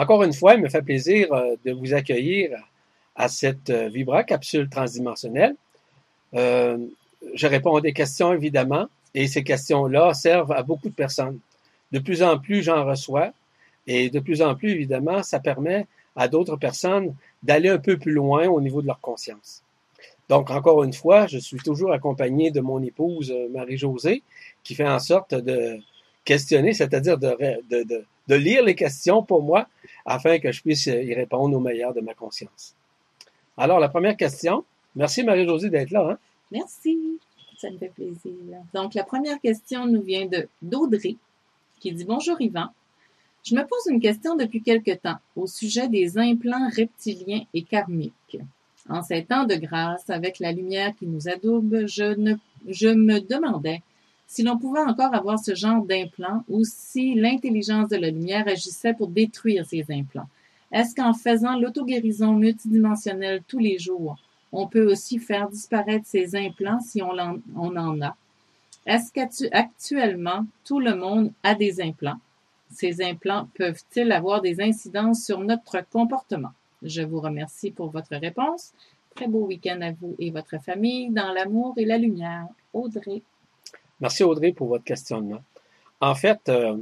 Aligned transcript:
Encore 0.00 0.22
une 0.22 0.32
fois, 0.32 0.54
il 0.54 0.62
me 0.62 0.70
fait 0.70 0.80
plaisir 0.80 1.30
euh, 1.30 1.56
de 1.62 1.72
vous 1.72 1.92
accueillir 1.92 2.52
à 3.14 3.28
cette 3.28 3.68
euh, 3.68 3.90
Vibra 3.90 4.24
capsule 4.24 4.66
transdimensionnelle. 4.70 5.54
Euh, 6.32 6.78
je 7.34 7.46
réponds 7.46 7.76
à 7.76 7.82
des 7.82 7.92
questions, 7.92 8.32
évidemment, 8.32 8.86
et 9.14 9.26
ces 9.26 9.44
questions-là 9.44 10.14
servent 10.14 10.52
à 10.52 10.62
beaucoup 10.62 10.88
de 10.88 10.94
personnes. 10.94 11.38
De 11.92 11.98
plus 11.98 12.22
en 12.22 12.38
plus, 12.38 12.62
j'en 12.62 12.86
reçois, 12.86 13.32
et 13.86 14.08
de 14.08 14.20
plus 14.20 14.40
en 14.40 14.54
plus, 14.54 14.70
évidemment, 14.70 15.22
ça 15.22 15.38
permet 15.38 15.86
à 16.16 16.28
d'autres 16.28 16.56
personnes 16.56 17.14
d'aller 17.42 17.68
un 17.68 17.78
peu 17.78 17.98
plus 17.98 18.12
loin 18.12 18.48
au 18.48 18.62
niveau 18.62 18.80
de 18.80 18.86
leur 18.86 19.00
conscience. 19.00 19.62
Donc, 20.30 20.48
encore 20.50 20.82
une 20.82 20.94
fois, 20.94 21.26
je 21.26 21.36
suis 21.36 21.58
toujours 21.58 21.92
accompagné 21.92 22.50
de 22.50 22.62
mon 22.62 22.82
épouse 22.82 23.34
Marie-Josée, 23.52 24.22
qui 24.64 24.74
fait 24.74 24.88
en 24.88 24.98
sorte 24.98 25.34
de 25.34 25.78
questionner, 26.24 26.72
c'est-à-dire 26.72 27.18
de, 27.18 27.36
de, 27.70 28.04
de, 28.28 28.34
lire 28.34 28.62
les 28.62 28.74
questions 28.74 29.22
pour 29.22 29.42
moi, 29.42 29.66
afin 30.04 30.38
que 30.38 30.52
je 30.52 30.62
puisse 30.62 30.86
y 30.86 31.14
répondre 31.14 31.56
au 31.56 31.60
meilleur 31.60 31.92
de 31.94 32.00
ma 32.00 32.14
conscience. 32.14 32.74
Alors, 33.56 33.80
la 33.80 33.88
première 33.88 34.16
question. 34.16 34.64
Merci 34.96 35.22
Marie-Josée 35.22 35.70
d'être 35.70 35.90
là. 35.90 36.10
Hein? 36.12 36.18
Merci, 36.50 36.98
ça 37.58 37.70
me 37.70 37.78
fait 37.78 37.92
plaisir. 37.94 38.32
Donc, 38.74 38.94
la 38.94 39.04
première 39.04 39.40
question 39.40 39.86
nous 39.86 40.02
vient 40.02 40.26
de 40.26 40.48
d'Audrey, 40.62 41.16
qui 41.78 41.92
dit 41.92 42.04
Bonjour 42.04 42.40
Yvan. 42.40 42.68
Je 43.42 43.54
me 43.54 43.62
pose 43.62 43.86
une 43.88 44.00
question 44.00 44.36
depuis 44.36 44.62
quelque 44.62 44.94
temps 44.94 45.16
au 45.34 45.46
sujet 45.46 45.88
des 45.88 46.18
implants 46.18 46.68
reptiliens 46.76 47.42
et 47.54 47.62
karmiques. 47.62 48.38
En 48.88 49.02
ces 49.02 49.24
temps 49.24 49.44
de 49.44 49.54
grâce, 49.54 50.10
avec 50.10 50.40
la 50.40 50.52
lumière 50.52 50.94
qui 50.98 51.06
nous 51.06 51.28
adoube, 51.28 51.86
je, 51.86 52.14
ne, 52.16 52.34
je 52.68 52.88
me 52.88 53.20
demandais 53.20 53.82
si 54.30 54.44
l'on 54.44 54.58
pouvait 54.58 54.78
encore 54.78 55.12
avoir 55.12 55.40
ce 55.40 55.56
genre 55.56 55.84
d'implant 55.84 56.44
ou 56.48 56.62
si 56.62 57.14
l'intelligence 57.14 57.88
de 57.88 57.96
la 57.96 58.10
lumière 58.10 58.46
agissait 58.46 58.94
pour 58.94 59.08
détruire 59.08 59.66
ces 59.66 59.84
implants. 59.90 60.28
Est-ce 60.70 60.94
qu'en 60.94 61.14
faisant 61.14 61.58
l'auto-guérison 61.58 62.34
multidimensionnelle 62.34 63.42
tous 63.48 63.58
les 63.58 63.80
jours, 63.80 64.20
on 64.52 64.68
peut 64.68 64.88
aussi 64.88 65.18
faire 65.18 65.48
disparaître 65.48 66.06
ces 66.06 66.36
implants 66.36 66.78
si 66.80 67.02
on 67.02 67.18
en, 67.18 67.38
on 67.56 67.76
en 67.76 68.00
a? 68.02 68.16
Est-ce 68.86 69.12
qu'actuellement, 69.12 70.46
tout 70.64 70.78
le 70.78 70.94
monde 70.94 71.32
a 71.42 71.56
des 71.56 71.80
implants? 71.80 72.20
Ces 72.70 73.02
implants 73.02 73.48
peuvent-ils 73.56 74.12
avoir 74.12 74.42
des 74.42 74.60
incidences 74.60 75.24
sur 75.24 75.40
notre 75.40 75.84
comportement? 75.90 76.52
Je 76.84 77.02
vous 77.02 77.20
remercie 77.20 77.72
pour 77.72 77.90
votre 77.90 78.14
réponse. 78.14 78.74
Très 79.16 79.26
beau 79.26 79.44
week-end 79.44 79.80
à 79.80 79.90
vous 79.90 80.14
et 80.20 80.30
votre 80.30 80.62
famille 80.62 81.10
dans 81.10 81.32
l'amour 81.32 81.74
et 81.78 81.84
la 81.84 81.98
lumière. 81.98 82.46
Audrey. 82.72 83.22
Merci 84.00 84.24
Audrey 84.24 84.52
pour 84.52 84.68
votre 84.68 84.84
questionnement. 84.84 85.42
En 86.00 86.14
fait, 86.14 86.48
euh, 86.48 86.76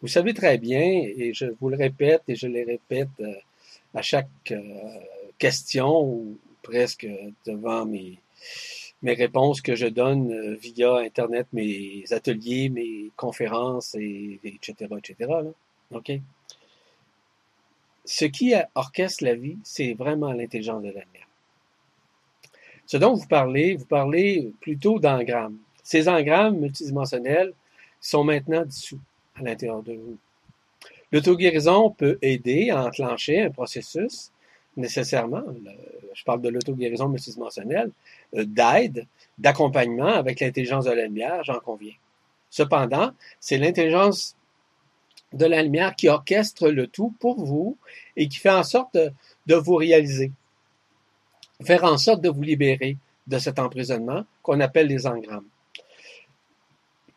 vous 0.00 0.08
savez 0.08 0.34
très 0.34 0.58
bien, 0.58 0.80
et 0.80 1.32
je 1.32 1.46
vous 1.60 1.68
le 1.68 1.76
répète 1.76 2.22
et 2.28 2.34
je 2.34 2.48
le 2.48 2.64
répète 2.64 3.08
euh, 3.20 3.34
à 3.94 4.02
chaque 4.02 4.28
euh, 4.50 4.60
question 5.38 6.02
ou 6.02 6.38
presque 6.62 7.06
devant 7.46 7.86
mes, 7.86 8.18
mes 9.02 9.14
réponses 9.14 9.60
que 9.60 9.76
je 9.76 9.86
donne 9.86 10.54
via 10.56 10.96
Internet, 10.96 11.46
mes 11.52 12.04
ateliers, 12.10 12.68
mes 12.68 13.10
conférences, 13.16 13.94
et, 13.94 14.40
etc., 14.44 14.90
etc. 14.98 15.30
OK? 15.92 16.12
ce 18.04 18.24
qui 18.24 18.52
orchestre 18.74 19.24
la 19.24 19.34
vie, 19.34 19.58
c'est 19.62 19.94
vraiment 19.94 20.32
l'intelligence 20.32 20.82
de 20.82 20.88
la 20.88 21.00
lumière. 21.04 21.28
Ce 22.86 22.96
dont 22.96 23.14
vous 23.14 23.26
parlez, 23.26 23.76
vous 23.76 23.86
parlez 23.86 24.52
plutôt 24.60 24.98
d'engrammes. 24.98 25.58
Ces 25.82 26.08
engrammes 26.08 26.58
multidimensionnels 26.58 27.52
sont 28.00 28.24
maintenant 28.24 28.64
dissous 28.64 29.00
à 29.36 29.42
l'intérieur 29.42 29.82
de 29.82 29.94
vous. 29.94 30.16
L'auto-guérison 31.10 31.90
peut 31.90 32.18
aider 32.22 32.70
à 32.70 32.84
enclencher 32.84 33.42
un 33.42 33.50
processus 33.50 34.32
nécessairement, 34.76 35.42
je 36.14 36.24
parle 36.24 36.40
de 36.40 36.48
l'auto-guérison 36.48 37.08
multidimensionnelle, 37.08 37.90
euh, 38.34 38.44
d'aide, 38.44 39.06
d'accompagnement 39.38 40.06
avec 40.06 40.40
l'intelligence 40.40 40.84
de 40.84 40.92
la 40.92 41.04
lumière, 41.04 41.44
j'en 41.44 41.58
conviens. 41.60 41.94
Cependant, 42.50 43.12
c'est 43.40 43.58
l'intelligence 43.58 44.36
de 45.32 45.46
la 45.46 45.62
lumière 45.62 45.96
qui 45.96 46.08
orchestre 46.08 46.68
le 46.68 46.86
tout 46.86 47.14
pour 47.18 47.42
vous 47.44 47.78
et 48.16 48.28
qui 48.28 48.38
fait 48.38 48.50
en 48.50 48.62
sorte 48.62 48.96
de, 49.46 49.54
vous 49.54 49.76
réaliser, 49.76 50.30
faire 51.64 51.84
en 51.84 51.96
sorte 51.96 52.20
de 52.20 52.28
vous 52.28 52.42
libérer 52.42 52.98
de 53.26 53.38
cet 53.38 53.58
emprisonnement 53.58 54.24
qu'on 54.42 54.60
appelle 54.60 54.88
les 54.88 55.06
engrammes. 55.06 55.46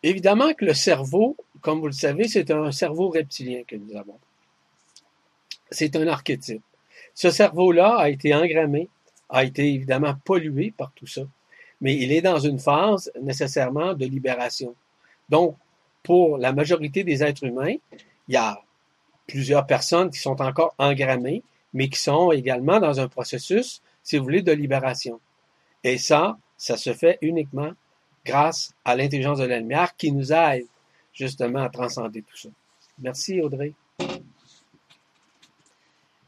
Évidemment 0.06 0.54
que 0.54 0.66
le 0.66 0.76
cerveau, 0.76 1.36
comme 1.62 1.80
vous 1.80 1.88
le 1.88 1.92
savez, 1.92 2.28
c'est 2.28 2.52
un 2.52 2.72
cerveau 2.72 3.10
reptilien 3.10 3.64
que 3.68 3.76
nous 3.76 3.98
avons. 3.98 4.20
C'est 5.72 5.96
un 5.96 6.08
archétype. 6.08 6.62
Ce 7.16 7.32
cerveau-là 7.32 7.96
a 7.98 8.10
été 8.10 8.36
engrammé, 8.36 8.88
a 9.30 9.44
été 9.44 9.74
évidemment 9.74 10.14
pollué 10.24 10.72
par 10.78 10.92
tout 10.92 11.08
ça, 11.08 11.24
mais 11.82 11.96
il 11.96 12.12
est 12.12 12.22
dans 12.22 12.38
une 12.38 12.60
phase 12.60 13.12
nécessairement 13.20 13.96
de 13.96 14.06
libération. 14.06 14.76
Donc, 15.30 15.58
pour 16.04 16.38
la 16.38 16.54
majorité 16.54 17.04
des 17.04 17.24
êtres 17.24 17.46
humains, 17.46 17.74
il 18.28 18.36
y 18.36 18.38
a 18.38 18.62
plusieurs 19.26 19.66
personnes 19.66 20.12
qui 20.12 20.20
sont 20.20 20.40
encore 20.40 20.76
engrammées, 20.78 21.42
mais 21.74 21.90
qui 21.90 22.00
sont 22.00 22.32
également 22.32 22.80
dans 22.80 23.00
un 23.00 23.08
processus, 23.08 23.82
si 24.04 24.20
vous 24.20 24.24
voulez, 24.24 24.44
de 24.44 24.52
libération. 24.52 25.20
Et 25.84 25.98
ça, 25.98 26.38
ça 26.58 26.78
se 26.78 26.94
fait 26.94 27.18
uniquement 27.24 27.72
grâce 28.26 28.74
à 28.84 28.96
l'intelligence 28.96 29.38
de 29.38 29.46
la 29.46 29.60
lumière 29.60 29.96
qui 29.96 30.12
nous 30.12 30.34
aide 30.34 30.66
justement 31.14 31.60
à 31.60 31.70
transcender 31.70 32.22
tout 32.22 32.38
ça. 32.38 32.50
Merci 33.00 33.42
Audrey. 33.42 33.74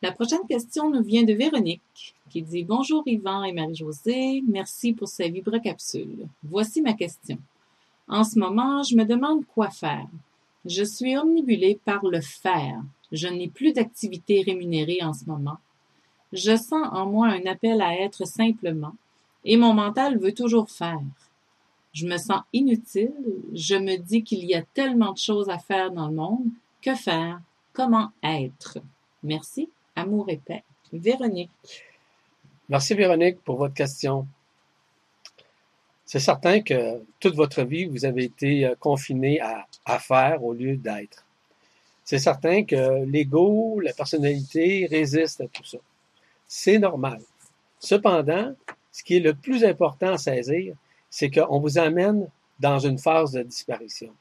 La 0.02 0.12
prochaine 0.12 0.46
question 0.48 0.92
nous 0.92 1.04
vient 1.04 1.24
de 1.24 1.34
Véronique 1.34 2.16
qui 2.30 2.42
dit 2.42 2.64
Bonjour 2.64 3.04
Yvan 3.06 3.44
et 3.44 3.52
Marie-Josée, 3.52 4.44
merci 4.48 4.94
pour 4.94 5.08
ces 5.08 5.30
vibrocapsules. 5.30 6.28
Voici 6.44 6.82
ma 6.82 6.94
question. 6.94 7.40
En 8.08 8.24
ce 8.24 8.38
moment, 8.38 8.84
je 8.84 8.96
me 8.96 9.06
demande 9.06 9.46
quoi 9.46 9.70
faire. 9.70 10.08
Je 10.66 10.84
suis 10.84 11.18
omnibulée 11.18 11.80
par 11.84 12.06
le 12.06 12.22
faire. 12.22 12.82
Je 13.12 13.28
n'ai 13.28 13.48
plus 13.48 13.74
d'activité 13.74 14.42
rémunérée 14.42 15.00
en 15.02 15.14
ce 15.14 15.26
moment. 15.26 15.58
Je 16.34 16.56
sens 16.58 16.88
en 16.92 17.06
moi 17.06 17.28
un 17.28 17.46
appel 17.46 17.82
à 17.82 18.00
être 18.00 18.28
simplement, 18.28 18.96
et 19.46 19.56
mon 19.56 19.74
mental 19.74 20.20
veut 20.20 20.34
toujours 20.34 20.70
faire. 20.70 21.00
Je 21.98 22.06
me 22.06 22.18
sens 22.20 22.44
inutile, 22.54 23.12
je 23.56 23.74
me 23.74 23.98
dis 23.98 24.24
qu'il 24.24 24.46
y 24.46 24.54
a 24.54 24.62
tellement 24.62 25.14
de 25.14 25.18
choses 25.18 25.50
à 25.50 25.58
faire 25.58 25.90
dans 25.90 26.08
le 26.08 26.14
monde. 26.14 26.46
Que 26.80 26.94
faire? 26.94 27.42
Comment 27.74 28.12
être? 28.22 28.78
Merci. 29.24 29.68
Amour 29.96 30.30
et 30.30 30.38
paix. 30.38 30.64
Véronique. 30.94 31.50
Merci 32.70 32.94
Véronique 32.94 33.40
pour 33.44 33.58
votre 33.58 33.74
question. 33.74 34.28
C'est 36.06 36.20
certain 36.20 36.62
que 36.62 37.02
toute 37.20 37.34
votre 37.34 37.64
vie, 37.64 37.86
vous 37.86 38.06
avez 38.06 38.26
été 38.26 38.68
euh, 38.68 38.76
confiné 38.80 39.42
à, 39.42 39.66
à 39.84 39.98
faire 39.98 40.44
au 40.44 40.54
lieu 40.54 40.78
d'être. 40.78 41.26
C'est 42.04 42.20
certain 42.20 42.64
que 42.64 43.06
l'ego, 43.06 43.80
la 43.80 43.94
personnalité 43.94 44.88
résistent 44.88 45.42
à 45.42 45.48
tout 45.48 45.66
ça. 45.66 45.80
C'est 46.48 46.78
normal. 46.78 47.22
Cependant, 47.80 48.54
ce 48.92 49.02
qui 49.02 49.16
est 49.16 49.20
le 49.20 49.34
plus 49.34 49.66
important 49.66 50.14
à 50.14 50.20
saisir, 50.20 50.76
c'est 51.10 51.30
qu'on 51.30 51.60
vous 51.60 51.78
amène 51.78 52.28
dans 52.60 52.80
une 52.80 52.98
phase 52.98 53.32
de 53.32 53.44
disparition. 53.44 54.12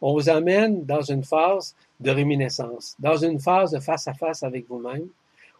On 0.00 0.14
vous 0.14 0.28
amène 0.28 0.84
dans 0.84 1.02
une 1.02 1.24
phase 1.24 1.74
de 1.98 2.10
réminiscence, 2.10 2.96
dans 2.98 3.16
une 3.16 3.38
phase 3.38 3.72
de 3.72 3.80
face 3.80 4.08
à 4.08 4.14
face 4.14 4.42
avec 4.42 4.66
vous-même, 4.68 5.08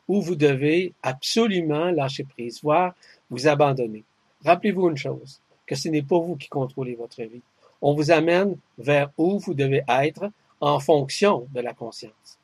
où 0.09 0.21
vous 0.23 0.35
devez 0.35 0.93
absolument 1.03 1.91
lâcher 1.91 2.25
prise, 2.25 2.61
voire 2.63 2.95
vous 3.31 3.47
abandonner. 3.47 4.03
Rappelez-vous 4.45 4.89
une 4.89 4.97
chose, 4.97 5.41
que 5.67 5.75
ce 5.75 5.89
n'est 5.89 6.03
pas 6.03 6.19
vous 6.19 6.37
qui 6.37 6.49
contrôlez 6.49 6.95
votre 6.95 7.23
vie. 7.23 7.43
On 7.83 7.95
vous 7.95 8.11
amène 8.11 8.57
vers 8.79 9.11
où 9.19 9.39
vous 9.39 9.55
devez 9.55 9.83
être 9.89 10.31
en 10.61 10.81
fonction 10.81 11.47
de 11.53 11.61
la 11.61 11.75
conscience. 11.75 12.39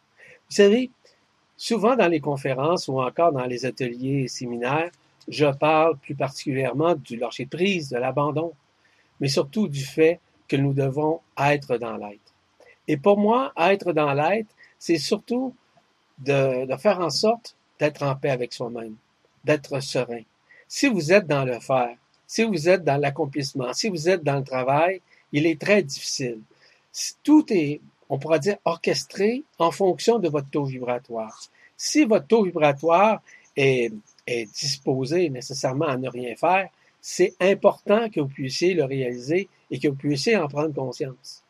Vous 0.49 0.57
savez, 0.57 0.91
souvent 1.57 1.97
dans 1.97 2.09
les 2.09 2.21
conférences 2.21 2.89
ou 2.89 3.01
encore 3.01 3.33
dans 3.33 3.45
les 3.47 3.67
ateliers 3.67 4.25
et 4.25 4.29
séminaires, 4.29 4.91
je 5.29 5.47
parle 5.47 5.97
plus 5.99 6.15
particulièrement 6.15 6.95
du 6.95 7.17
lâcher 7.17 7.47
prise, 7.47 7.91
de 7.91 7.99
l'abandon, 7.99 8.53
mais 9.21 9.29
surtout 9.29 9.69
du 9.69 9.85
fait 9.85 10.21
que 10.49 10.57
nous 10.57 10.73
devons 10.73 11.21
être 11.39 11.79
dans 11.79 11.97
l'être. 11.97 12.33
Et 12.89 12.97
pour 12.97 13.19
moi, 13.19 13.53
être 13.57 13.93
dans 13.93 14.13
l'être, 14.13 14.55
c'est 14.79 14.99
surtout 14.99 15.55
de, 16.19 16.67
de, 16.67 16.77
faire 16.77 17.01
en 17.01 17.11
sorte 17.11 17.57
d'être 17.79 18.03
en 18.03 18.15
paix 18.15 18.31
avec 18.31 18.53
soi-même, 18.53 18.95
d'être 19.45 19.81
serein. 19.81 20.23
Si 20.69 20.87
vous 20.89 21.13
êtes 21.13 21.27
dans 21.27 21.45
le 21.45 21.59
faire, 21.59 21.97
si 22.27 22.45
vous 22.45 22.69
êtes 22.69 22.85
dans 22.85 22.97
l'accomplissement, 22.97 23.73
si 23.73 23.89
vous 23.89 24.09
êtes 24.09 24.23
dans 24.23 24.37
le 24.37 24.45
travail, 24.45 25.01
il 25.33 25.47
est 25.47 25.61
très 25.61 25.83
difficile. 25.83 26.41
Tout 27.23 27.45
est, 27.51 27.81
on 28.09 28.19
pourra 28.19 28.39
dire, 28.39 28.57
orchestré 28.65 29.45
en 29.59 29.71
fonction 29.71 30.19
de 30.19 30.29
votre 30.29 30.49
taux 30.49 30.65
vibratoire. 30.65 31.41
Si 31.77 32.05
votre 32.05 32.27
taux 32.27 32.45
vibratoire 32.45 33.23
est, 33.57 33.93
est 34.27 34.47
disposé 34.53 35.31
nécessairement 35.31 35.87
à 35.87 35.97
ne 35.97 36.09
rien 36.09 36.35
faire, 36.37 36.69
c'est 37.01 37.35
important 37.41 38.09
que 38.11 38.21
vous 38.21 38.29
puissiez 38.29 38.75
le 38.75 38.85
réaliser 38.85 39.49
et 39.71 39.79
que 39.79 39.89
vous 39.89 39.95
puissiez 39.95 40.37
en 40.37 40.49
prendre 40.49 40.75
conscience. 40.75 41.43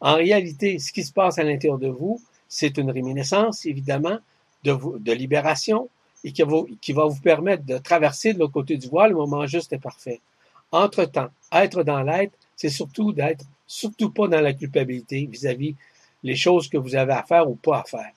En 0.00 0.14
réalité, 0.14 0.78
ce 0.78 0.92
qui 0.92 1.04
se 1.04 1.12
passe 1.12 1.38
à 1.38 1.44
l'intérieur 1.44 1.78
de 1.78 1.88
vous, 1.88 2.20
c'est 2.48 2.76
une 2.78 2.90
réminiscence, 2.90 3.66
évidemment, 3.66 4.18
de, 4.64 5.12
libération 5.12 5.88
et 6.24 6.32
qui 6.32 6.42
va, 6.92 7.06
vous 7.06 7.20
permettre 7.20 7.64
de 7.64 7.78
traverser 7.78 8.32
de 8.32 8.38
l'autre 8.38 8.52
côté 8.52 8.76
du 8.76 8.88
voile 8.88 9.10
le 9.10 9.16
moment 9.16 9.46
juste 9.46 9.72
et 9.72 9.78
parfait. 9.78 10.20
Entre-temps, 10.70 11.28
être 11.52 11.82
dans 11.82 12.02
l'être, 12.02 12.36
c'est 12.56 12.68
surtout 12.68 13.12
d'être 13.12 13.44
surtout 13.66 14.10
pas 14.10 14.28
dans 14.28 14.40
la 14.40 14.52
culpabilité 14.52 15.26
vis-à-vis 15.26 15.74
les 16.22 16.36
choses 16.36 16.68
que 16.68 16.76
vous 16.76 16.94
avez 16.94 17.12
à 17.12 17.22
faire 17.22 17.48
ou 17.48 17.54
pas 17.56 17.80
à 17.80 17.84
faire. 17.84 18.12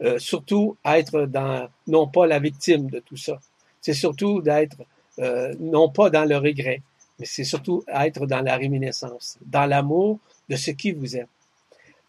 Euh, 0.00 0.18
surtout 0.20 0.76
être 0.84 1.26
dans, 1.26 1.68
non 1.88 2.06
pas 2.06 2.26
la 2.26 2.38
victime 2.38 2.88
de 2.88 3.00
tout 3.00 3.16
ça. 3.16 3.40
C'est 3.80 3.94
surtout 3.94 4.40
d'être, 4.40 4.76
euh, 5.18 5.52
non 5.58 5.88
pas 5.88 6.08
dans 6.08 6.24
le 6.24 6.36
regret, 6.36 6.82
mais 7.18 7.26
c'est 7.26 7.42
surtout 7.42 7.82
être 7.92 8.24
dans 8.26 8.40
la 8.40 8.56
réminiscence, 8.56 9.38
dans 9.44 9.66
l'amour 9.66 10.20
de 10.48 10.54
ce 10.54 10.70
qui 10.70 10.92
vous 10.92 11.16
êtes. 11.16 11.28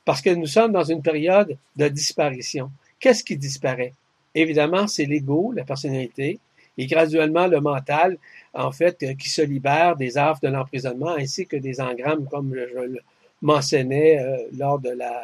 Parce 0.06 0.22
que 0.22 0.30
nous 0.30 0.46
sommes 0.46 0.72
dans 0.72 0.84
une 0.84 1.02
période 1.02 1.58
de 1.76 1.88
disparition. 1.88 2.70
Qu'est-ce 3.00 3.24
qui 3.24 3.38
disparaît? 3.38 3.94
Évidemment, 4.36 4.86
c'est 4.86 5.06
l'ego, 5.06 5.52
la 5.52 5.64
personnalité, 5.64 6.40
et 6.78 6.86
graduellement 6.86 7.48
le 7.48 7.60
mental, 7.60 8.18
en 8.54 8.72
fait, 8.72 9.02
euh, 9.02 9.14
qui 9.16 9.30
se 9.30 9.42
libère 9.42 9.96
des 9.96 10.16
affres 10.16 10.42
de 10.42 10.48
l'emprisonnement 10.48 11.16
ainsi 11.16 11.48
que 11.48 11.58
des 11.58 11.82
engrammes, 11.82 12.28
comme 12.28 12.54
je 12.56 12.80
le 12.82 13.00
mentionnais 13.42 14.48
lors 14.56 14.80
de 14.80 14.90
la, 14.90 15.24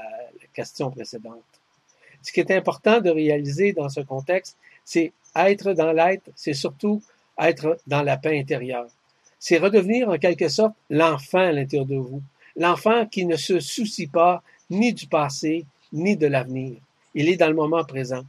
question 0.54 0.90
précédente. 0.90 1.44
Ce 2.26 2.32
qui 2.32 2.40
est 2.40 2.50
important 2.50 3.02
de 3.02 3.12
réaliser 3.12 3.72
dans 3.72 3.88
ce 3.88 4.00
contexte, 4.00 4.58
c'est 4.84 5.14
être 5.36 5.74
dans 5.74 5.92
l'être, 5.92 6.28
c'est 6.36 6.56
surtout 6.56 7.04
être 7.40 7.78
dans 7.86 8.02
la 8.02 8.18
paix 8.18 8.40
intérieure. 8.40 8.88
C'est 9.38 9.60
redevenir 9.60 10.10
en 10.10 10.18
quelque 10.18 10.50
sorte 10.50 10.74
l'enfant 10.90 11.38
à 11.38 11.52
l'intérieur 11.52 11.86
de 11.86 11.98
vous, 11.98 12.24
l'enfant 12.56 13.06
qui 13.06 13.28
ne 13.28 13.36
se 13.36 13.60
soucie 13.60 14.08
pas 14.08 14.42
ni 14.72 14.92
du 14.92 15.06
passé, 15.06 15.68
ni 15.94 16.18
de 16.18 16.26
l'avenir. 16.26 16.80
Il 17.14 17.30
est 17.30 17.38
dans 17.38 17.48
le 17.50 17.54
moment 17.54 17.84
présent. 17.84 18.26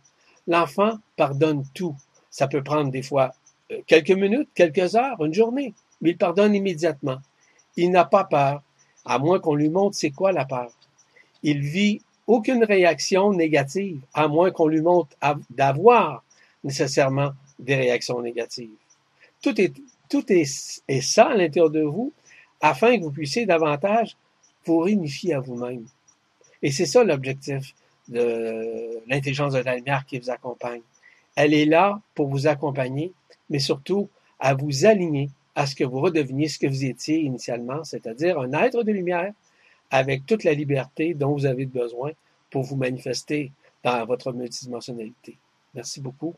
L'enfant 0.47 0.99
pardonne 1.17 1.65
tout. 1.73 1.97
Ça 2.29 2.49
peut 2.49 2.63
prendre 2.63 2.91
des 2.91 3.03
fois 3.03 3.33
euh, 3.73 3.81
quelques 3.87 4.11
minutes, 4.11 4.51
quelques 4.55 4.95
heures, 4.95 5.25
une 5.25 5.33
journée, 5.33 5.73
mais 6.03 6.11
il 6.11 6.19
pardonne 6.19 6.55
immédiatement. 6.55 7.17
Il 7.79 7.91
n'a 7.93 8.05
pas 8.05 8.25
peur, 8.25 8.63
à 9.07 9.19
moins 9.19 9.41
qu'on 9.41 9.55
lui 9.55 9.71
montre 9.71 9.97
c'est 9.97 10.11
quoi 10.11 10.33
la 10.33 10.45
peur. 10.45 10.71
Il 11.43 11.61
vit 11.63 12.03
aucune 12.27 12.65
réaction 12.65 13.33
négative, 13.33 14.01
à 14.15 14.29
moins 14.29 14.51
qu'on 14.51 14.67
lui 14.67 14.81
montre 14.81 15.17
d'avoir 15.51 16.25
nécessairement 16.65 17.33
des 17.59 17.77
réactions 17.77 18.21
négatives. 18.21 18.71
Tout 19.43 19.61
est, 19.61 19.73
tout 20.09 20.25
est, 20.33 20.83
est 20.89 21.01
ça 21.01 21.27
à 21.27 21.35
l'intérieur 21.35 21.71
de 21.71 21.83
vous, 21.83 22.13
afin 22.61 22.97
que 22.99 23.03
vous 23.03 23.11
puissiez 23.11 23.47
davantage 23.47 24.17
vous 24.65 24.79
réunifier 24.79 25.35
à 25.35 25.41
vous-même. 25.41 25.87
Et 26.63 26.73
c'est 26.73 26.87
ça 26.87 27.05
l'objectif 27.05 27.75
de 28.09 29.01
l'intelligence 29.07 29.53
de 29.53 29.61
la 29.61 29.77
lumière 29.77 30.05
qui 30.07 30.19
vous 30.19 30.31
accompagne. 30.31 30.81
Elle 31.37 31.55
est 31.55 31.67
là 31.67 32.01
pour 32.15 32.29
vous 32.29 32.47
accompagner, 32.47 33.13
mais 33.51 33.59
surtout 33.59 34.09
à 34.41 34.55
vous 34.55 34.87
aligner 34.87 35.31
à 35.55 35.67
ce 35.67 35.75
que 35.75 35.85
vous 35.85 36.01
redeveniez 36.01 36.49
ce 36.49 36.59
que 36.59 36.67
vous 36.67 36.85
étiez 36.85 37.19
initialement, 37.21 37.85
c'est-à-dire 37.85 38.39
un 38.39 38.53
être 38.53 38.83
de 38.83 38.93
lumière 38.93 39.33
avec 39.91 40.27
toute 40.27 40.45
la 40.45 40.55
liberté 40.55 41.15
dont 41.15 41.33
vous 41.33 41.47
avez 41.47 41.67
besoin 41.67 42.13
pour 42.51 42.63
vous 42.63 42.77
manifester 42.77 43.53
dans 43.85 44.05
votre 44.07 44.33
multidimensionnalité. 44.33 45.37
Merci 45.75 46.01
beaucoup. 46.01 46.35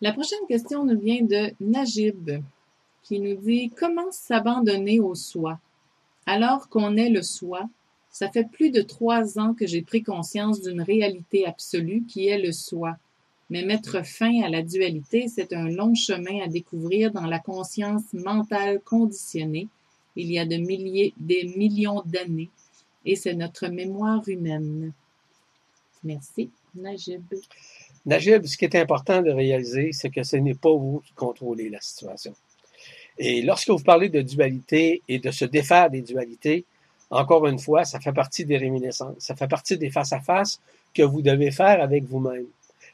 La 0.00 0.12
prochaine 0.12 0.46
question 0.48 0.84
nous 0.84 0.98
vient 0.98 1.22
de 1.22 1.52
Najib, 1.60 2.42
qui 3.02 3.20
nous 3.20 3.36
dit 3.36 3.70
Comment 3.70 4.10
s'abandonner 4.10 5.00
au 5.00 5.14
soi? 5.14 5.58
Alors 6.26 6.68
qu'on 6.68 6.96
est 6.96 7.10
le 7.10 7.22
soi 7.22 7.68
ça 8.12 8.28
fait 8.28 8.44
plus 8.44 8.70
de 8.70 8.82
trois 8.82 9.38
ans 9.38 9.54
que 9.54 9.66
j'ai 9.66 9.80
pris 9.80 10.02
conscience 10.02 10.60
d'une 10.60 10.82
réalité 10.82 11.46
absolue 11.46 12.04
qui 12.06 12.28
est 12.28 12.38
le 12.38 12.52
soi. 12.52 12.96
Mais 13.48 13.64
mettre 13.64 14.04
fin 14.04 14.42
à 14.42 14.50
la 14.50 14.62
dualité, 14.62 15.28
c'est 15.28 15.54
un 15.54 15.68
long 15.68 15.94
chemin 15.94 16.42
à 16.44 16.46
découvrir 16.46 17.10
dans 17.10 17.26
la 17.26 17.38
conscience 17.38 18.12
mentale 18.12 18.80
conditionnée 18.84 19.68
il 20.16 20.30
y 20.30 20.38
a 20.38 20.44
de 20.44 20.56
milliers, 20.56 21.14
des 21.16 21.44
millions 21.56 22.02
d'années, 22.04 22.50
et 23.04 23.16
c'est 23.16 23.34
notre 23.34 23.68
mémoire 23.68 24.26
humaine. 24.28 24.92
Merci, 26.04 26.50
Najib. 26.74 27.22
Najib, 28.04 28.44
ce 28.46 28.56
qui 28.56 28.64
est 28.64 28.74
important 28.76 29.22
de 29.22 29.30
réaliser, 29.30 29.92
c'est 29.92 30.10
que 30.10 30.22
ce 30.22 30.36
n'est 30.36 30.54
pas 30.54 30.72
vous 30.72 31.02
qui 31.06 31.12
contrôlez 31.12 31.68
la 31.68 31.80
situation. 31.80 32.34
Et 33.18 33.42
lorsque 33.42 33.68
vous 33.68 33.82
parlez 33.82 34.08
de 34.08 34.22
dualité 34.22 35.02
et 35.08 35.18
de 35.18 35.30
se 35.30 35.44
défaire 35.44 35.90
des 35.90 36.02
dualités, 36.02 36.64
encore 37.10 37.46
une 37.46 37.58
fois, 37.58 37.84
ça 37.84 38.00
fait 38.00 38.12
partie 38.12 38.44
des 38.44 38.56
réminiscences. 38.56 39.14
Ça 39.18 39.36
fait 39.36 39.46
partie 39.46 39.76
des 39.76 39.90
face-à-face 39.90 40.60
que 40.94 41.02
vous 41.02 41.22
devez 41.22 41.50
faire 41.50 41.82
avec 41.82 42.04
vous-même. 42.04 42.46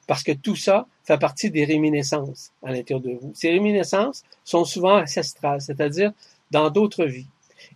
Parce 0.07 0.23
que 0.23 0.33
tout 0.33 0.57
ça 0.57 0.87
fait 1.05 1.19
partie 1.19 1.51
des 1.51 1.65
réminiscences 1.65 2.51
à 2.63 2.73
l'intérieur 2.73 3.01
de 3.01 3.13
vous. 3.13 3.31
Ces 3.35 3.51
réminiscences 3.51 4.25
sont 4.45 4.65
souvent 4.65 5.01
ancestrales, 5.01 5.61
c'est-à-dire 5.61 6.13
dans 6.51 6.71
d'autres 6.71 7.05
vies. 7.05 7.29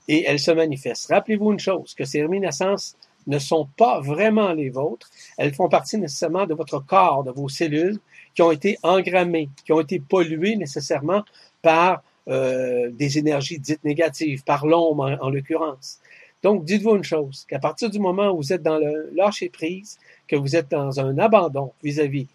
Et 0.09 0.25
elles 0.25 0.39
se 0.39 0.51
manifestent. 0.51 1.11
Rappelez-vous 1.11 1.53
une 1.53 1.59
chose, 1.59 1.95
que 1.95 2.05
ces 2.05 2.23
réminiscences 2.23 2.97
ne 3.27 3.39
sont 3.39 3.69
pas 3.77 4.01
vraiment 4.01 4.53
les 4.53 4.71
vôtres. 4.71 5.11
Elles 5.39 5.55
font 5.55 5.69
partie 5.69 5.99
nécessairement 5.99 6.47
de 6.47 6.55
votre 6.55 6.81
corps, 6.81 7.25
de 7.25 7.31
vos 7.31 7.49
cellules, 7.49 7.99
qui 8.35 8.43
ont 8.43 8.51
été 8.51 8.79
engrammées, 8.83 9.49
qui 9.65 9.73
ont 9.73 9.81
été 9.81 10.01
polluées 10.01 10.57
nécessairement 10.57 11.23
par 11.61 12.03
euh, 12.29 12.91
des 12.93 13.19
énergies 13.19 13.59
dites 13.59 13.85
négatives, 13.85 14.45
par 14.45 14.67
l'ombre 14.67 15.19
en 15.21 15.31
l'occurrence. 15.31 15.99
Donc, 16.43 16.65
dites-vous 16.65 16.97
une 16.97 17.05
chose, 17.05 17.45
qu'à 17.49 17.59
partir 17.59 17.89
du 17.91 18.01
moment 18.01 18.31
où 18.31 18.39
vous 18.39 18.53
êtes 18.53 18.63
dans 18.63 18.79
le 18.79 19.11
lâcher-prise, 19.15 19.99
que 20.27 20.35
vous 20.35 20.57
êtes 20.57 20.71
dans 20.71 20.99
un 20.99 21.19
abandon 21.19 21.73
vis-à-vis 21.83 22.27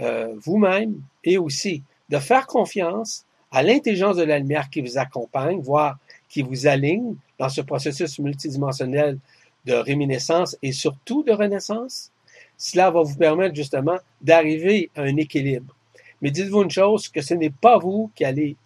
euh, 0.00 0.34
vous-même 0.44 1.00
et 1.22 1.38
aussi 1.38 1.82
de 2.08 2.18
faire 2.18 2.46
confiance 2.46 3.24
à 3.52 3.62
l'intelligence 3.62 4.16
de 4.16 4.22
la 4.22 4.38
lumière 4.38 4.70
qui 4.70 4.80
vous 4.80 4.98
accompagne, 4.98 5.60
voire 5.60 5.98
qui 6.28 6.42
vous 6.42 6.66
aligne 6.66 7.14
dans 7.38 7.50
ce 7.50 7.60
processus 7.60 8.18
multidimensionnel 8.18 9.18
de 9.66 9.74
réminiscence 9.74 10.56
et 10.62 10.72
surtout 10.72 11.22
de 11.22 11.32
renaissance, 11.32 12.10
cela 12.56 12.90
va 12.90 13.02
vous 13.02 13.16
permettre 13.16 13.54
justement 13.54 13.98
d'arriver 14.20 14.90
à 14.96 15.02
un 15.02 15.16
équilibre. 15.16 15.74
Mais 16.22 16.30
dites-vous 16.30 16.62
une 16.62 16.70
chose, 16.70 17.08
que 17.08 17.20
ce 17.20 17.34
n'est 17.34 17.50
pas 17.50 17.78
vous 17.78 18.10
qui 18.14 18.24
allez, 18.24 18.56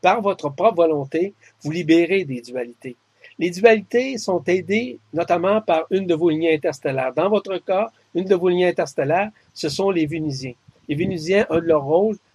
par 0.00 0.20
votre 0.22 0.50
propre 0.50 0.76
volonté, 0.76 1.34
vous 1.62 1.72
libérer 1.72 2.24
des 2.24 2.40
dualités. 2.40 2.96
Les 3.38 3.50
dualités 3.50 4.16
sont 4.18 4.44
aidées 4.44 4.98
notamment 5.12 5.60
par 5.60 5.86
une 5.90 6.06
de 6.06 6.14
vos 6.14 6.30
lignées 6.30 6.54
interstellaires. 6.54 7.12
Dans 7.14 7.28
votre 7.28 7.56
cas, 7.58 7.90
une 8.14 8.26
de 8.26 8.34
vos 8.34 8.48
lignées 8.48 8.68
interstellaires, 8.68 9.30
ce 9.52 9.68
sont 9.68 9.90
les 9.90 10.06
Vénusiens. 10.06 10.54
Les 10.88 10.94
Vénusiens, 10.94 11.46
un 11.50 11.56
de 11.56 11.66
leurs 11.66 11.84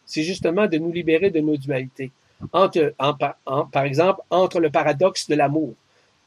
c'est 0.10 0.24
justement 0.24 0.66
de 0.66 0.78
nous 0.80 0.92
libérer 0.92 1.30
de 1.30 1.40
nos 1.40 1.56
dualités. 1.56 2.12
Par 2.52 3.84
exemple, 3.84 4.22
entre 4.32 4.60
le 4.60 4.72
paradoxe 4.72 5.28
de 5.28 5.36
l'amour. 5.36 5.74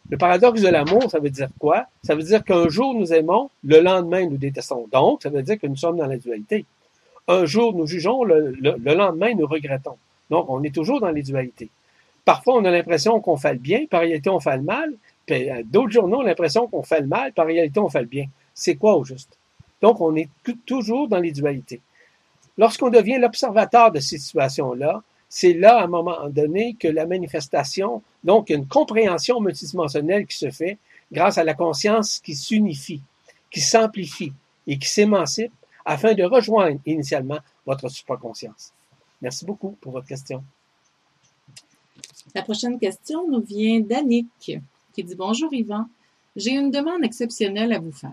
Le 0.08 0.16
paradoxe 0.16 0.62
de 0.62 0.68
l'amour, 0.68 1.10
ça 1.10 1.18
veut 1.18 1.30
dire 1.30 1.48
quoi? 1.58 1.86
Ça 2.04 2.14
veut 2.14 2.22
dire 2.22 2.44
qu'un 2.44 2.68
jour 2.68 2.94
nous 2.94 3.12
aimons, 3.12 3.50
le 3.64 3.80
lendemain 3.80 4.24
nous 4.26 4.36
détestons. 4.36 4.86
Donc, 4.92 5.22
ça 5.24 5.30
veut 5.30 5.42
dire 5.42 5.58
que 5.58 5.66
nous 5.66 5.76
sommes 5.76 5.96
dans 5.96 6.06
la 6.06 6.16
dualité. 6.16 6.64
Un 7.26 7.44
jour 7.44 7.74
nous 7.74 7.86
jugeons, 7.86 8.22
le 8.22 8.94
lendemain 8.94 9.34
nous 9.34 9.46
regrettons. 9.46 9.96
Donc, 10.30 10.46
on 10.48 10.62
est 10.62 10.74
toujours 10.74 11.00
dans 11.00 11.10
les 11.10 11.22
dualités. 11.22 11.68
Parfois, 12.24 12.54
on 12.54 12.64
a 12.64 12.70
l'impression 12.70 13.20
qu'on 13.20 13.36
fait 13.36 13.54
le 13.54 13.58
bien, 13.58 13.86
par 13.90 14.00
réalité, 14.02 14.30
on 14.30 14.38
fait 14.38 14.56
le 14.56 14.62
mal. 14.62 14.94
Puis 15.26 15.50
euh, 15.50 15.62
d'autres 15.64 15.90
journaux 15.90 16.18
ont 16.18 16.22
l'impression 16.22 16.68
qu'on 16.68 16.82
fait 16.82 17.00
le 17.00 17.06
mal, 17.06 17.32
par 17.32 17.46
réalité, 17.46 17.80
on 17.80 17.88
fait 17.88 18.02
le 18.02 18.06
bien. 18.06 18.26
C'est 18.54 18.76
quoi 18.76 18.96
au 18.96 19.04
juste? 19.04 19.36
Donc, 19.80 20.00
on 20.00 20.14
est 20.14 20.28
toujours 20.66 21.08
dans 21.08 21.18
les 21.18 21.32
dualités. 21.32 21.80
Lorsqu'on 22.58 22.90
devient 22.90 23.18
l'observateur 23.18 23.90
de 23.92 24.00
ces 24.00 24.18
situations-là, 24.18 25.02
c'est 25.28 25.54
là, 25.54 25.78
à 25.78 25.84
un 25.84 25.86
moment 25.86 26.28
donné, 26.28 26.74
que 26.74 26.88
la 26.88 27.06
manifestation, 27.06 28.02
donc 28.22 28.50
une 28.50 28.66
compréhension 28.66 29.40
multidimensionnelle 29.40 30.26
qui 30.26 30.36
se 30.36 30.50
fait 30.50 30.78
grâce 31.10 31.38
à 31.38 31.44
la 31.44 31.54
conscience 31.54 32.18
qui 32.18 32.34
s'unifie, 32.34 33.00
qui 33.50 33.60
s'amplifie 33.60 34.32
et 34.66 34.78
qui 34.78 34.88
s'émancipe 34.88 35.52
afin 35.84 36.14
de 36.14 36.22
rejoindre 36.22 36.80
initialement 36.86 37.38
votre 37.66 37.88
supraconscience. 37.88 38.72
Merci 39.20 39.44
beaucoup 39.44 39.76
pour 39.80 39.92
votre 39.92 40.06
question. 40.06 40.44
La 42.34 42.42
prochaine 42.42 42.78
question 42.78 43.28
nous 43.28 43.40
vient 43.40 43.80
d'Annick, 43.80 44.58
qui 44.92 45.04
dit 45.04 45.14
Bonjour 45.14 45.52
Yvan, 45.52 45.88
j'ai 46.36 46.52
une 46.52 46.70
demande 46.70 47.04
exceptionnelle 47.04 47.72
à 47.72 47.78
vous 47.78 47.92
faire. 47.92 48.12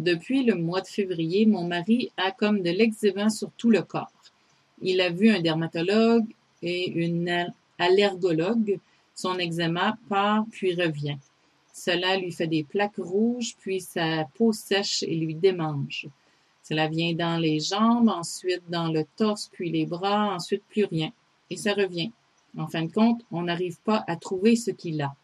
Depuis 0.00 0.44
le 0.44 0.54
mois 0.54 0.80
de 0.80 0.86
février, 0.86 1.44
mon 1.44 1.64
mari 1.64 2.10
a 2.16 2.30
comme 2.30 2.62
de 2.62 2.70
l'eczéma 2.70 3.28
sur 3.28 3.50
tout 3.58 3.68
le 3.68 3.82
corps. 3.82 4.10
Il 4.80 4.98
a 5.02 5.10
vu 5.10 5.28
un 5.28 5.42
dermatologue 5.42 6.24
et 6.62 6.88
une 6.88 7.52
allergologue. 7.76 8.80
Son 9.14 9.38
eczéma 9.38 9.98
part 10.08 10.46
puis 10.50 10.74
revient. 10.74 11.18
Cela 11.74 12.16
lui 12.16 12.32
fait 12.32 12.46
des 12.46 12.64
plaques 12.64 12.96
rouges, 12.96 13.54
puis 13.58 13.82
sa 13.82 14.24
peau 14.36 14.54
sèche 14.54 15.02
et 15.02 15.14
lui 15.14 15.34
démange. 15.34 16.06
Cela 16.62 16.88
vient 16.88 17.12
dans 17.12 17.36
les 17.36 17.60
jambes, 17.60 18.08
ensuite 18.08 18.62
dans 18.70 18.88
le 18.90 19.04
torse, 19.18 19.50
puis 19.52 19.70
les 19.70 19.84
bras, 19.84 20.34
ensuite 20.34 20.62
plus 20.70 20.86
rien. 20.86 21.12
Et 21.50 21.58
ça 21.58 21.74
revient. 21.74 22.10
En 22.56 22.68
fin 22.68 22.84
de 22.84 22.92
compte, 22.92 23.20
on 23.30 23.42
n'arrive 23.42 23.78
pas 23.84 24.02
à 24.06 24.16
trouver 24.16 24.56
ce 24.56 24.70
qu'il 24.70 25.02
a. 25.02 25.14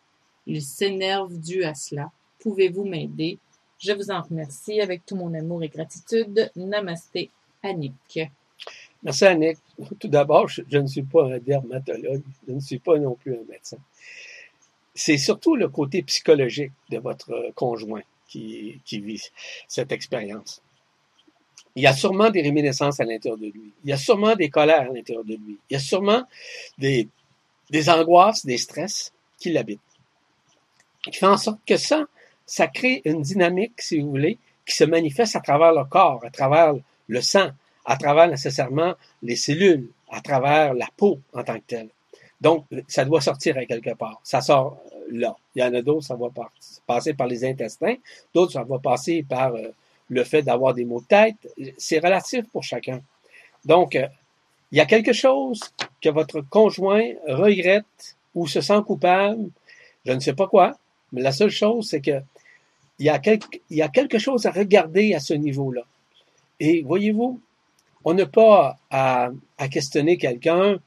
Il 0.47 0.61
s'énerve 0.61 1.39
dû 1.41 1.65
à 1.65 1.73
cela. 1.73 2.11
Pouvez-vous 2.41 2.85
m'aider? 2.85 3.39
Je 3.79 3.93
vous 3.93 4.11
en 4.11 4.23
remercie 4.23 4.81
avec 4.81 5.05
tout 5.05 5.17
mon 5.17 5.35
amour 5.35 5.63
et 5.63 5.69
gratitude. 5.69 6.51
Namasté, 6.57 7.31
Annick. 7.63 8.21
Merci, 9.03 9.25
Annick. 9.27 9.59
Tout 10.01 10.09
d'abord, 10.09 10.49
je, 10.49 10.63
ne 10.79 10.87
suis 10.87 11.03
pas 11.03 11.25
un 11.25 11.39
dermatologue, 11.39 12.23
je 12.49 12.53
ne 12.53 12.61
suis 12.61 12.79
pas 12.79 12.99
non 12.99 13.15
plus 13.15 13.35
un 13.35 13.45
médecin. 13.51 13.77
C'est 14.95 15.19
surtout 15.19 15.57
le 15.57 15.69
côté 15.69 16.03
psychologique 16.03 16.73
de 16.91 16.99
votre 16.99 17.53
conjoint 17.55 18.03
qui, 18.29 18.81
qui 18.87 19.01
vit 19.01 19.23
cette 19.69 19.93
expérience. 19.93 20.63
Il 21.75 21.83
y 21.83 21.87
a 21.87 21.93
sûrement 21.93 22.31
des 22.31 22.41
réminiscences 22.41 22.99
à 23.01 23.05
l'intérieur 23.05 23.39
de 23.39 23.49
lui. 23.49 23.73
Il 23.85 23.91
y 23.91 23.93
a 23.93 23.99
sûrement 23.99 24.35
des 24.35 24.49
colères 24.49 24.91
à 24.91 24.93
l'intérieur 24.93 25.25
de 25.25 25.35
lui. 25.35 25.59
Il 25.69 25.75
y 25.75 25.77
a 25.77 25.81
sûrement 25.81 26.25
des, 26.79 27.09
des 27.69 27.91
angoisses, 27.91 28.47
des 28.47 28.57
stress 28.57 29.13
qui 29.39 29.53
l'habitent. 29.53 29.81
Qui 31.03 31.13
fait 31.13 31.27
en 31.27 31.37
sorte 31.37 31.61
que 31.67 31.77
ça, 31.77 32.07
ça 32.47 32.69
crée 32.69 33.03
une 33.05 33.23
dynamique, 33.23 33.81
si 33.81 33.99
vous 33.99 34.11
voulez, 34.11 34.39
qui 34.65 34.75
se 34.75 34.85
manifeste 34.85 35.37
à 35.37 35.41
travers 35.41 35.73
le 35.73 35.85
corps, 35.85 36.25
à 36.25 36.31
travers 36.31 36.75
le 37.09 37.21
sang, 37.21 37.51
à 37.85 37.97
travers 37.97 38.29
nécessairement 38.29 38.95
les 39.23 39.37
cellules, 39.37 39.89
à 40.11 40.21
travers 40.21 40.75
la 40.75 40.89
peau 40.97 41.21
en 41.33 41.43
tant 41.43 41.57
que 41.57 41.65
telle. 41.67 41.89
Donc, 42.41 42.67
ça 42.89 43.05
doit 43.05 43.21
sortir 43.21 43.57
quelque 43.67 43.95
part. 43.95 44.21
Ça 44.23 44.41
sort 44.41 44.79
euh, 44.93 45.07
là. 45.11 45.37
Il 45.55 45.63
y 45.63 45.65
en 45.65 45.73
a 45.73 45.83
d'autres, 45.83 46.07
ça 46.07 46.17
va 46.17 46.29
passer 46.87 47.15
par 47.15 47.27
les 47.27 47.45
intestins. 47.45 47.95
D'autres, 48.35 48.53
ça 48.53 48.63
va 48.63 48.79
passer 48.79 49.25
par 49.27 49.55
euh, 49.55 49.69
le 50.09 50.25
fait 50.25 50.43
d'avoir 50.43 50.75
des 50.75 50.85
maux 50.85 51.01
de 51.01 51.07
tête. 51.07 51.37
C'est 51.79 51.99
relatif 51.99 52.45
pour 52.53 52.63
chacun. 52.63 53.01
Donc, 53.65 53.97
euh, 53.97 54.07
il 54.73 54.79
y 54.79 54.81
a 54.81 54.87
quelque 54.87 55.13
chose 55.13 55.61
que 56.03 56.09
votre 56.09 56.41
conjoint 56.41 57.09
regrette 57.27 58.17
ou 58.35 58.47
se 58.47 58.61
sent 58.61 58.81
coupable, 58.87 59.49
je 60.05 60.13
ne 60.13 60.21
sais 60.21 60.35
pas 60.35 60.47
quoi, 60.47 60.77
mais 61.13 61.23
la 61.23 61.33
seule 61.33 61.51
chose, 61.51 61.89
c'est 61.89 62.01
que 62.01 62.21
il 62.99 63.07
y, 63.07 63.11
a 63.11 63.19
quelque, 63.19 63.59
il 63.71 63.77
y 63.77 63.83
a 63.83 63.89
quelque 63.89 64.19
chose 64.19 64.47
à 64.47 64.51
regarder 64.51 65.15
à 65.15 65.21
ce 65.21 65.35
niveau-là. 65.35 65.83
Et 66.61 66.83
voyez-vous, 66.83 67.41
on 68.05 68.15
n'a 68.15 68.27
pas 68.27 68.79
à, 68.91 69.31
à 69.59 69.69
questionner 69.69 70.17
quelqu'un, 70.17 70.79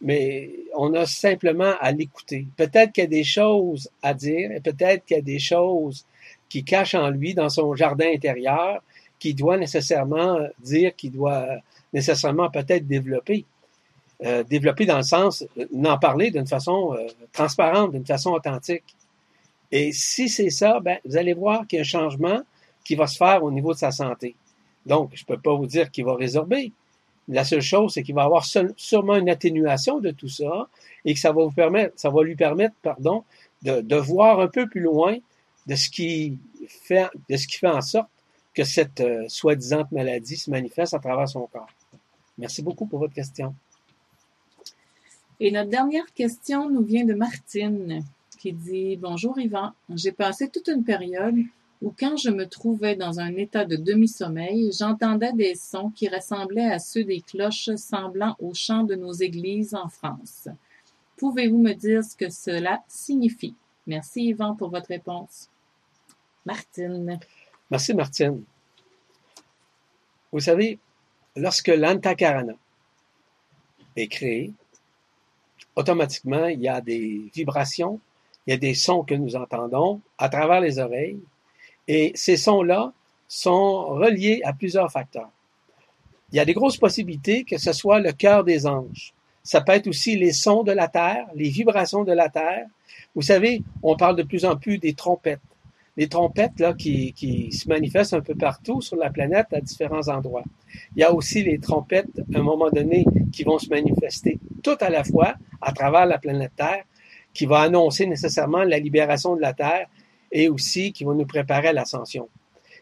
mais 0.00 0.50
on 0.76 0.94
a 0.94 1.06
simplement 1.06 1.74
à 1.80 1.92
l'écouter. 1.92 2.46
Peut-être 2.56 2.92
qu'il 2.92 3.04
y 3.04 3.06
a 3.06 3.10
des 3.10 3.24
choses 3.24 3.90
à 4.02 4.14
dire 4.14 4.50
et 4.52 4.60
peut-être 4.60 5.04
qu'il 5.04 5.16
y 5.16 5.20
a 5.20 5.22
des 5.22 5.38
choses 5.38 6.06
qui 6.48 6.64
cache 6.64 6.94
en 6.94 7.10
lui 7.10 7.34
dans 7.34 7.48
son 7.48 7.74
jardin 7.74 8.10
intérieur, 8.12 8.82
qui 9.18 9.34
doit 9.34 9.58
nécessairement 9.58 10.38
dire, 10.60 10.94
qui 10.96 11.10
doit 11.10 11.46
nécessairement 11.92 12.50
peut-être 12.50 12.86
développer. 12.86 13.44
Euh, 14.24 14.42
développer 14.42 14.84
dans 14.84 14.96
le 14.96 15.04
sens 15.04 15.44
d'en 15.72 15.96
parler 15.96 16.32
d'une 16.32 16.46
façon 16.46 16.92
euh, 16.92 17.06
transparente, 17.32 17.92
d'une 17.92 18.06
façon 18.06 18.32
authentique. 18.32 18.82
Et 19.70 19.92
si 19.92 20.28
c'est 20.28 20.50
ça, 20.50 20.80
ben, 20.80 20.98
vous 21.04 21.16
allez 21.16 21.34
voir 21.34 21.66
qu'il 21.66 21.76
y 21.76 21.80
a 21.80 21.82
un 21.82 21.84
changement 21.84 22.40
qui 22.84 22.94
va 22.94 23.06
se 23.06 23.16
faire 23.16 23.42
au 23.44 23.50
niveau 23.50 23.72
de 23.72 23.78
sa 23.78 23.90
santé. 23.90 24.34
Donc, 24.86 25.10
je 25.14 25.22
ne 25.22 25.26
peux 25.26 25.40
pas 25.40 25.54
vous 25.54 25.66
dire 25.66 25.90
qu'il 25.90 26.04
va 26.04 26.14
résorber. 26.14 26.72
La 27.28 27.44
seule 27.44 27.60
chose, 27.60 27.92
c'est 27.92 28.02
qu'il 28.02 28.14
va 28.14 28.24
avoir 28.24 28.46
sûrement 28.46 29.16
une 29.16 29.28
atténuation 29.28 30.00
de 30.00 30.10
tout 30.10 30.30
ça 30.30 30.68
et 31.04 31.12
que 31.12 31.20
ça 31.20 31.32
va 31.32 31.44
vous 31.44 31.50
permettre, 31.50 31.92
ça 31.96 32.08
va 32.08 32.22
lui 32.22 32.36
permettre, 32.36 32.74
pardon, 32.82 33.24
de, 33.62 33.96
voir 33.96 34.40
un 34.40 34.48
peu 34.48 34.66
plus 34.66 34.80
loin 34.80 35.18
de 35.66 35.74
ce 35.74 35.90
qui 35.90 36.38
fait, 36.66 37.10
de 37.28 37.36
ce 37.36 37.46
qui 37.46 37.58
fait 37.58 37.68
en 37.68 37.82
sorte 37.82 38.08
que 38.54 38.64
cette 38.64 39.00
euh, 39.00 39.24
soi-disant 39.28 39.84
maladie 39.92 40.36
se 40.36 40.50
manifeste 40.50 40.94
à 40.94 40.98
travers 40.98 41.28
son 41.28 41.46
corps. 41.46 41.68
Merci 42.38 42.62
beaucoup 42.62 42.86
pour 42.86 43.00
votre 43.00 43.14
question. 43.14 43.54
Et 45.38 45.50
notre 45.50 45.70
dernière 45.70 46.06
question 46.14 46.70
nous 46.70 46.82
vient 46.82 47.04
de 47.04 47.14
Martine 47.14 48.02
qui 48.38 48.52
dit 48.52 48.96
Bonjour 48.96 49.38
Yvan, 49.38 49.72
j'ai 49.94 50.12
passé 50.12 50.48
toute 50.48 50.68
une 50.68 50.84
période 50.84 51.36
où 51.82 51.92
quand 51.96 52.16
je 52.16 52.30
me 52.30 52.46
trouvais 52.46 52.96
dans 52.96 53.20
un 53.20 53.34
état 53.36 53.64
de 53.64 53.76
demi-sommeil, 53.76 54.70
j'entendais 54.76 55.32
des 55.32 55.54
sons 55.54 55.90
qui 55.90 56.08
ressemblaient 56.08 56.70
à 56.70 56.78
ceux 56.78 57.04
des 57.04 57.20
cloches 57.20 57.70
semblant 57.76 58.36
aux 58.38 58.54
chants 58.54 58.84
de 58.84 58.94
nos 58.94 59.12
églises 59.12 59.74
en 59.74 59.88
France. 59.88 60.48
Pouvez-vous 61.16 61.58
me 61.58 61.72
dire 61.72 62.04
ce 62.04 62.16
que 62.16 62.30
cela 62.30 62.82
signifie? 62.88 63.54
Merci 63.86 64.26
Yvan 64.26 64.54
pour 64.54 64.70
votre 64.70 64.88
réponse. 64.88 65.48
Martine. 66.46 67.18
Merci, 67.70 67.94
Martine. 67.94 68.42
Vous 70.32 70.40
savez, 70.40 70.78
lorsque 71.36 71.68
l'antakarana 71.68 72.54
est 73.96 74.08
créé, 74.08 74.52
automatiquement, 75.74 76.46
il 76.46 76.60
y 76.60 76.68
a 76.68 76.80
des 76.80 77.30
vibrations, 77.34 78.00
il 78.48 78.52
y 78.52 78.54
a 78.54 78.56
des 78.56 78.72
sons 78.72 79.04
que 79.04 79.14
nous 79.14 79.36
entendons 79.36 80.00
à 80.16 80.30
travers 80.30 80.62
les 80.62 80.78
oreilles, 80.78 81.20
et 81.86 82.12
ces 82.14 82.38
sons-là 82.38 82.94
sont 83.28 83.84
reliés 83.88 84.40
à 84.42 84.54
plusieurs 84.54 84.90
facteurs. 84.90 85.28
Il 86.32 86.36
y 86.36 86.40
a 86.40 86.46
des 86.46 86.54
grosses 86.54 86.78
possibilités 86.78 87.44
que 87.44 87.58
ce 87.58 87.74
soit 87.74 88.00
le 88.00 88.12
cœur 88.12 88.44
des 88.44 88.66
anges. 88.66 89.12
Ça 89.42 89.60
peut 89.60 89.72
être 89.72 89.86
aussi 89.86 90.16
les 90.16 90.32
sons 90.32 90.62
de 90.62 90.72
la 90.72 90.88
terre, 90.88 91.26
les 91.34 91.50
vibrations 91.50 92.04
de 92.04 92.12
la 92.12 92.30
terre. 92.30 92.66
Vous 93.14 93.20
savez, 93.20 93.62
on 93.82 93.96
parle 93.96 94.16
de 94.16 94.22
plus 94.22 94.46
en 94.46 94.56
plus 94.56 94.78
des 94.78 94.94
trompettes 94.94 95.40
les 95.98 96.08
trompettes 96.08 96.60
là, 96.60 96.74
qui, 96.74 97.12
qui, 97.12 97.50
se 97.50 97.68
manifestent 97.68 98.14
un 98.14 98.20
peu 98.20 98.36
partout 98.36 98.80
sur 98.80 98.96
la 98.96 99.10
planète 99.10 99.48
à 99.52 99.60
différents 99.60 100.06
endroits. 100.08 100.44
Il 100.94 101.00
y 101.00 101.02
a 101.02 101.12
aussi 101.12 101.42
les 101.42 101.58
trompettes, 101.58 102.20
à 102.32 102.38
un 102.38 102.42
moment 102.42 102.70
donné, 102.70 103.04
qui 103.32 103.42
vont 103.42 103.58
se 103.58 103.68
manifester 103.68 104.38
tout 104.62 104.76
à 104.80 104.90
la 104.90 105.02
fois 105.02 105.34
à 105.60 105.72
travers 105.72 106.06
la 106.06 106.18
planète 106.18 106.52
Terre, 106.56 106.84
qui 107.38 107.46
va 107.46 107.60
annoncer 107.60 108.04
nécessairement 108.04 108.64
la 108.64 108.80
libération 108.80 109.36
de 109.36 109.40
la 109.40 109.52
Terre 109.52 109.86
et 110.32 110.48
aussi 110.48 110.90
qui 110.90 111.04
vont 111.04 111.14
nous 111.14 111.24
préparer 111.24 111.68
à 111.68 111.72
l'ascension. 111.72 112.28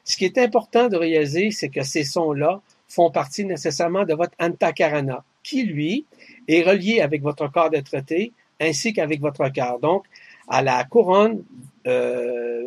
Ce 0.02 0.16
qui 0.16 0.24
est 0.24 0.38
important 0.38 0.88
de 0.88 0.96
réaliser, 0.96 1.50
c'est 1.50 1.68
que 1.68 1.82
ces 1.82 2.04
sons-là 2.04 2.62
font 2.88 3.10
partie 3.10 3.44
nécessairement 3.44 4.04
de 4.04 4.14
votre 4.14 4.32
antakarana, 4.40 5.24
qui, 5.42 5.64
lui, 5.64 6.06
est 6.48 6.62
relié 6.62 7.02
avec 7.02 7.20
votre 7.20 7.48
corps 7.52 7.68
d'être 7.68 7.94
ainsi 8.58 8.94
qu'avec 8.94 9.20
votre 9.20 9.46
cœur. 9.50 9.78
Donc, 9.78 10.06
à 10.48 10.62
la 10.62 10.82
couronne 10.84 11.44
euh, 11.86 12.64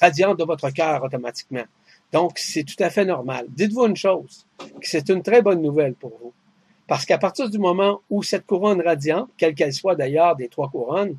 radiante 0.00 0.38
de 0.38 0.44
votre 0.44 0.70
cœur 0.70 1.04
automatiquement. 1.04 1.66
Donc, 2.10 2.38
c'est 2.38 2.64
tout 2.64 2.82
à 2.82 2.88
fait 2.88 3.04
normal. 3.04 3.44
Dites-vous 3.50 3.84
une 3.84 3.96
chose, 3.96 4.46
c'est 4.80 5.10
une 5.10 5.22
très 5.22 5.42
bonne 5.42 5.60
nouvelle 5.60 5.92
pour 5.92 6.16
vous. 6.22 6.32
Parce 6.88 7.06
qu'à 7.06 7.18
partir 7.18 7.48
du 7.48 7.58
moment 7.58 8.00
où 8.10 8.22
cette 8.22 8.46
couronne 8.46 8.80
radiante, 8.80 9.28
quelle 9.36 9.54
qu'elle 9.54 9.72
soit 9.72 9.94
d'ailleurs 9.94 10.34
des 10.34 10.48
trois 10.48 10.68
couronnes, 10.68 11.16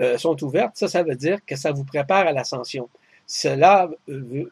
euh, 0.00 0.18
sont 0.18 0.42
ouvertes, 0.42 0.76
ça, 0.76 0.88
ça 0.88 1.02
veut 1.02 1.14
dire 1.14 1.38
que 1.46 1.56
ça 1.56 1.70
vous 1.72 1.84
prépare 1.84 2.26
à 2.26 2.32
l'ascension. 2.32 2.88
Cela, 3.26 3.88
euh, 4.08 4.50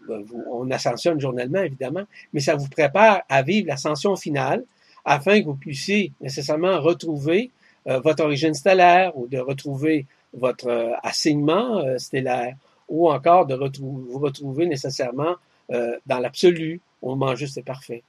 on 0.51 0.71
ascensionne 0.71 1.21
journellement, 1.21 1.63
évidemment, 1.63 2.05
mais 2.33 2.41
ça 2.41 2.55
vous 2.55 2.69
prépare 2.69 3.23
à 3.29 3.43
vivre 3.43 3.67
l'ascension 3.67 4.15
finale 4.15 4.63
afin 5.05 5.41
que 5.41 5.47
vous 5.47 5.57
puissiez 5.57 6.13
nécessairement 6.21 6.81
retrouver 6.81 7.51
euh, 7.89 7.99
votre 8.01 8.23
origine 8.23 8.55
stellaire 8.55 9.17
ou 9.17 9.27
de 9.27 9.39
retrouver 9.39 10.07
votre 10.35 10.95
assignement 11.03 11.83
stellaire 11.99 12.55
ou 12.89 13.11
encore 13.11 13.47
de 13.47 13.55
vous 13.55 14.19
retrouver 14.19 14.67
nécessairement 14.67 15.37
euh, 15.71 15.99
dans 16.07 16.19
l'absolu, 16.19 16.81
au 17.03 17.15
moment 17.15 17.35
juste 17.35 17.59
et 17.59 17.63
parfait. 17.63 18.03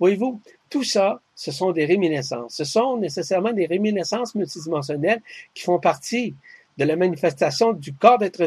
Voyez-vous, 0.00 0.40
tout 0.70 0.82
ça, 0.82 1.20
ce 1.34 1.52
sont 1.52 1.72
des 1.72 1.84
réminiscences. 1.84 2.54
Ce 2.54 2.64
sont 2.64 2.96
nécessairement 2.96 3.52
des 3.52 3.66
réminiscences 3.66 4.34
multidimensionnelles 4.34 5.22
qui 5.54 5.62
font 5.62 5.78
partie 5.78 6.34
de 6.78 6.84
la 6.84 6.96
manifestation 6.96 7.74
du 7.74 7.92
corps 7.92 8.18
d'être 8.18 8.42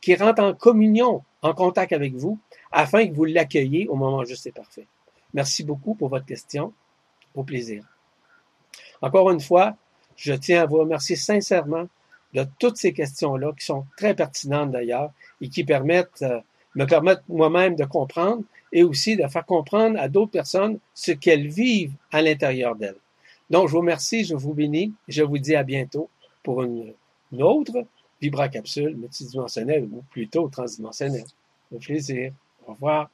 qui 0.00 0.14
rentre 0.16 0.42
en 0.42 0.54
communion, 0.54 1.22
en 1.42 1.54
contact 1.54 1.92
avec 1.92 2.14
vous, 2.14 2.38
afin 2.72 3.06
que 3.06 3.14
vous 3.14 3.24
l'accueilliez 3.24 3.86
au 3.88 3.94
moment 3.94 4.24
juste 4.24 4.46
et 4.46 4.52
parfait. 4.52 4.86
Merci 5.32 5.62
beaucoup 5.62 5.94
pour 5.94 6.08
votre 6.08 6.26
question. 6.26 6.72
Au 7.34 7.44
plaisir. 7.44 7.84
Encore 9.02 9.30
une 9.30 9.40
fois, 9.40 9.76
je 10.16 10.32
tiens 10.32 10.62
à 10.62 10.66
vous 10.66 10.78
remercier 10.78 11.16
sincèrement 11.16 11.86
de 12.34 12.46
toutes 12.58 12.76
ces 12.76 12.92
questions-là, 12.92 13.52
qui 13.58 13.64
sont 13.64 13.84
très 13.96 14.14
pertinentes 14.14 14.70
d'ailleurs, 14.72 15.12
et 15.40 15.48
qui 15.48 15.62
permettent, 15.62 16.22
euh, 16.22 16.40
me 16.74 16.86
permettent 16.86 17.28
moi-même 17.28 17.76
de 17.76 17.84
comprendre 17.84 18.42
et 18.72 18.82
aussi 18.82 19.16
de 19.16 19.26
faire 19.26 19.44
comprendre 19.44 19.98
à 19.98 20.08
d'autres 20.08 20.32
personnes 20.32 20.78
ce 20.94 21.12
qu'elles 21.12 21.48
vivent 21.48 21.94
à 22.10 22.22
l'intérieur 22.22 22.76
d'elles. 22.76 22.96
Donc, 23.50 23.68
je 23.68 23.72
vous 23.72 23.80
remercie, 23.80 24.24
je 24.24 24.34
vous 24.34 24.54
bénis, 24.54 24.92
je 25.08 25.22
vous 25.22 25.38
dis 25.38 25.54
à 25.54 25.62
bientôt 25.62 26.10
pour 26.42 26.62
une, 26.62 26.92
autre 27.38 27.84
vibracapsule 28.20 28.96
multidimensionnelle 28.96 29.84
ou 29.84 30.02
plutôt 30.10 30.48
transdimensionnelle. 30.48 31.26
Au 31.72 31.78
plaisir. 31.78 32.32
Au 32.66 32.72
revoir. 32.72 33.10